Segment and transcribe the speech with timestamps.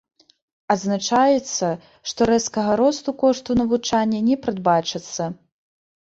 [0.75, 1.67] Адзначаецца,
[2.11, 5.29] што рэзкага росту кошту навучання не прадбачыцца.